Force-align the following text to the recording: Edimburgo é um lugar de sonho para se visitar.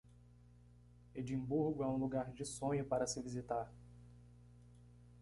Edimburgo 1.13 1.83
é 1.83 1.87
um 1.87 1.95
lugar 1.95 2.31
de 2.33 2.43
sonho 2.43 2.83
para 2.83 3.05
se 3.05 3.21
visitar. 3.21 3.71